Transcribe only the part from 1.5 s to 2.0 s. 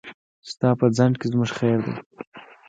خير دی.